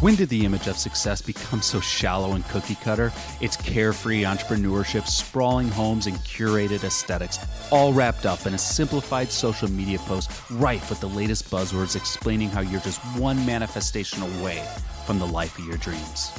[0.00, 3.14] When did the image of success become so shallow and cookie cutter?
[3.40, 7.38] It's carefree entrepreneurship, sprawling homes, and curated aesthetics,
[7.72, 12.50] all wrapped up in a simplified social media post rife with the latest buzzwords explaining
[12.50, 14.62] how you're just one manifestation away
[15.06, 16.30] from the life of your dreams.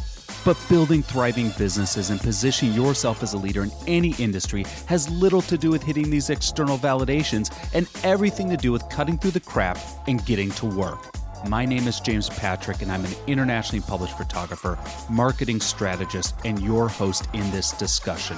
[0.46, 5.42] But building thriving businesses and positioning yourself as a leader in any industry has little
[5.42, 9.40] to do with hitting these external validations and everything to do with cutting through the
[9.40, 11.17] crap and getting to work.
[11.48, 14.78] My name is James Patrick, and I'm an internationally published photographer,
[15.10, 18.36] marketing strategist, and your host in this discussion.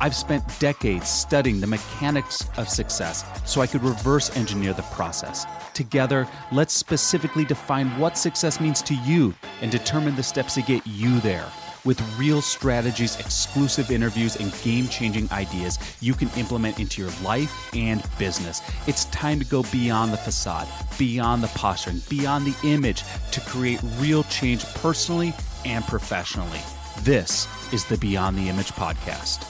[0.00, 5.46] I've spent decades studying the mechanics of success so I could reverse engineer the process.
[5.72, 10.86] Together, let's specifically define what success means to you and determine the steps to get
[10.86, 11.46] you there.
[11.84, 17.74] With real strategies, exclusive interviews, and game changing ideas you can implement into your life
[17.74, 18.62] and business.
[18.86, 23.02] It's time to go beyond the facade, beyond the posturing, beyond the image
[23.32, 26.60] to create real change personally and professionally.
[27.00, 29.48] This is the Beyond the Image podcast.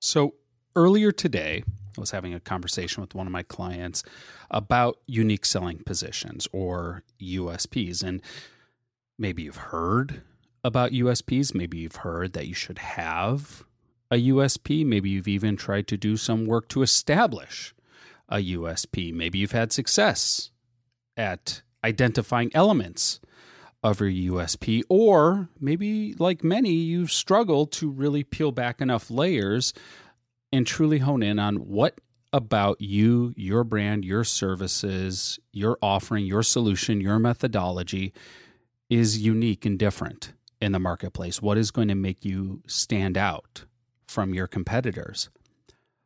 [0.00, 0.34] So,
[0.76, 1.64] earlier today,
[1.96, 4.02] I was having a conversation with one of my clients
[4.50, 8.02] about unique selling positions or USPs.
[8.02, 8.22] And
[9.18, 10.22] maybe you've heard
[10.64, 11.54] about USPs.
[11.54, 13.64] Maybe you've heard that you should have
[14.10, 14.86] a USP.
[14.86, 17.74] Maybe you've even tried to do some work to establish
[18.28, 19.12] a USP.
[19.12, 20.50] Maybe you've had success
[21.16, 23.20] at identifying elements
[23.82, 29.74] of your USP, or maybe like many, you've struggled to really peel back enough layers
[30.52, 31.98] and truly hone in on what
[32.32, 38.12] about you, your brand, your services, your offering, your solution, your methodology
[38.88, 41.42] is unique and different in the marketplace.
[41.42, 43.64] What is going to make you stand out
[44.06, 45.30] from your competitors?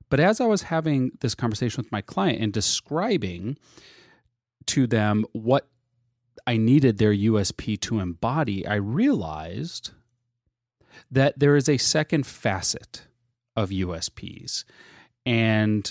[0.09, 3.59] But as I was having this conversation with my client and describing
[4.67, 5.69] to them what
[6.47, 9.91] I needed their USP to embody, I realized
[11.11, 13.06] that there is a second facet
[13.56, 14.65] of USPs.
[15.25, 15.91] And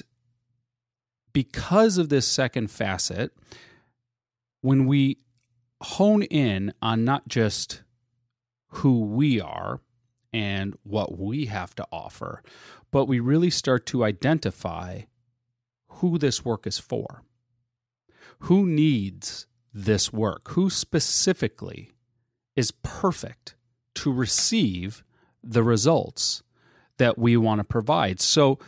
[1.34, 3.32] because of this second facet,
[4.62, 5.18] when we
[5.82, 7.82] hone in on not just
[8.68, 9.82] who we are
[10.34, 12.42] and what we have to offer,
[12.92, 15.02] but we really start to identify
[15.88, 17.24] who this work is for.
[18.40, 20.50] Who needs this work?
[20.50, 21.92] Who specifically
[22.56, 23.56] is perfect
[23.96, 25.04] to receive
[25.44, 26.44] the results
[26.98, 28.20] that we want to provide.
[28.20, 28.60] So,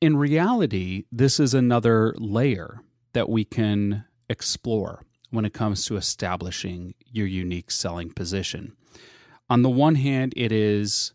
[0.00, 2.80] in reality, this is another layer
[3.12, 8.74] that we can explore when it comes to establishing your unique selling position.
[9.48, 11.12] On the one hand, it is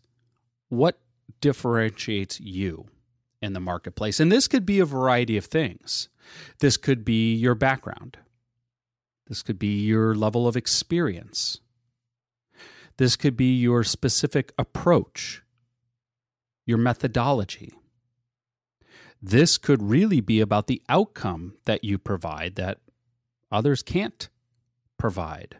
[0.68, 1.00] what
[1.40, 2.86] differentiates you
[3.42, 4.20] in the marketplace.
[4.20, 6.08] And this could be a variety of things.
[6.60, 8.18] This could be your background,
[9.28, 11.60] this could be your level of experience,
[12.96, 15.42] this could be your specific approach
[16.66, 17.72] your methodology.
[19.22, 22.80] This could really be about the outcome that you provide that
[23.50, 24.28] others can't
[24.98, 25.56] provide.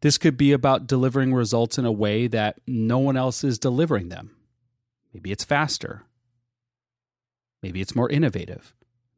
[0.00, 4.08] This could be about delivering results in a way that no one else is delivering
[4.08, 4.36] them.
[5.12, 6.04] Maybe it's faster.
[7.62, 8.74] Maybe it's more innovative.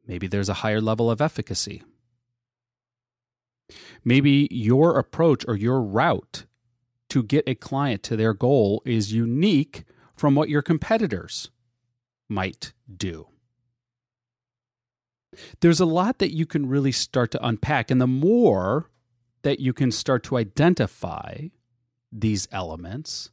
[0.07, 1.83] Maybe there's a higher level of efficacy.
[4.03, 6.45] Maybe your approach or your route
[7.11, 9.83] to get a client to their goal is unique
[10.15, 11.51] from what your competitors
[12.29, 13.27] might do.
[15.59, 18.89] There's a lot that you can really start to unpack, and the more
[19.41, 21.47] that you can start to identify
[22.13, 23.31] these elements,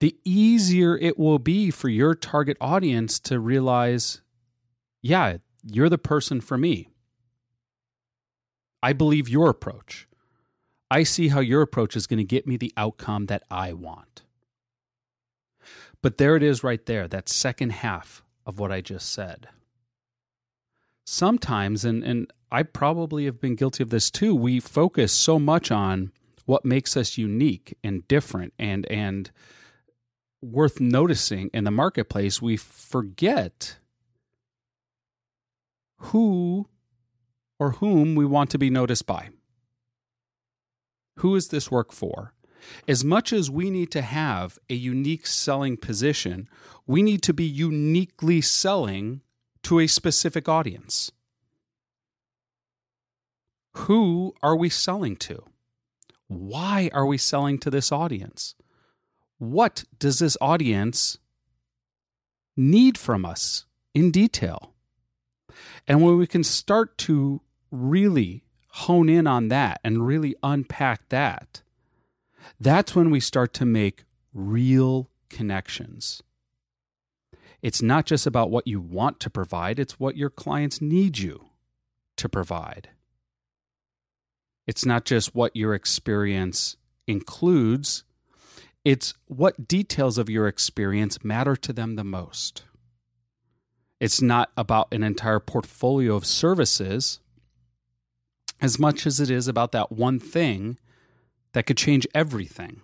[0.00, 4.20] the easier it will be for your target audience to realize,
[5.00, 6.88] yeah, you're the person for me.
[8.82, 10.06] I believe your approach.
[10.92, 14.24] I see how your approach is going to get me the outcome that I want.
[16.02, 19.48] But there it is right there, that second half of what I just said.
[21.06, 25.70] Sometimes, and, and I probably have been guilty of this too, we focus so much
[25.70, 26.12] on
[26.44, 29.30] what makes us unique and different and and
[30.42, 33.78] worth noticing in the marketplace, we forget
[35.96, 36.68] who
[37.58, 39.30] or whom we want to be noticed by.
[41.22, 42.34] Who is this work for?
[42.88, 46.48] As much as we need to have a unique selling position,
[46.84, 49.20] we need to be uniquely selling
[49.62, 51.12] to a specific audience.
[53.74, 55.44] Who are we selling to?
[56.26, 58.56] Why are we selling to this audience?
[59.38, 61.18] What does this audience
[62.56, 63.64] need from us
[63.94, 64.74] in detail?
[65.86, 68.42] And when we can start to really
[68.72, 71.62] hone in on that and really unpack that,
[72.58, 76.22] that's when we start to make real connections.
[77.60, 81.50] It's not just about what you want to provide, it's what your clients need you
[82.16, 82.88] to provide.
[84.66, 86.76] It's not just what your experience
[87.06, 88.04] includes,
[88.84, 92.64] it's what details of your experience matter to them the most.
[94.00, 97.20] It's not about an entire portfolio of services
[98.62, 100.78] as much as it is about that one thing
[101.52, 102.80] that could change everything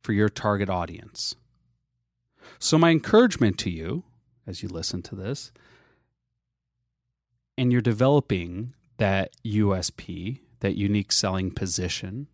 [0.00, 1.34] for your target audience.
[2.60, 4.04] So, my encouragement to you
[4.46, 5.52] as you listen to this
[7.58, 12.28] and you're developing that USP, that unique selling position,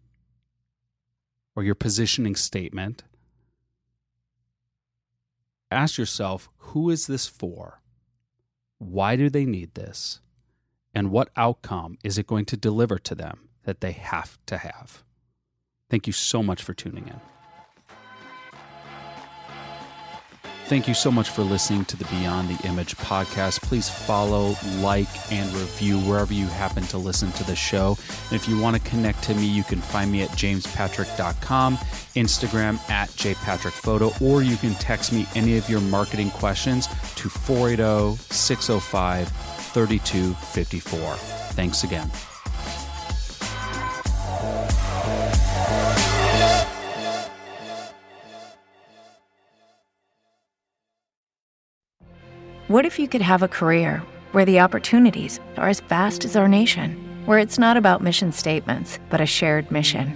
[1.57, 3.05] or your positioning statement,
[5.71, 7.81] ask yourself who is this for?
[8.79, 10.21] Why do they need this?
[10.95, 15.03] And what outcome is it going to deliver to them that they have to have?
[15.91, 17.21] Thank you so much for tuning in.
[20.67, 23.61] Thank you so much for listening to the Beyond the Image podcast.
[23.61, 27.99] Please follow, like, and review wherever you happen to listen to the show.
[28.31, 32.91] And if you want to connect to me, you can find me at jamespatrick.com, Instagram
[32.91, 36.87] at jpatrickphoto, or you can text me any of your marketing questions
[37.17, 41.15] to 480 605 3254.
[41.55, 42.09] Thanks again.
[52.69, 56.49] What if you could have a career where the opportunities are as vast as our
[56.49, 60.15] nation, where it's not about mission statements, but a shared mission?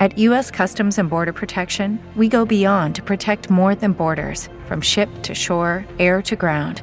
[0.00, 0.50] At U.S.
[0.50, 5.34] Customs and Border Protection, we go beyond to protect more than borders from ship to
[5.34, 6.82] shore, air to ground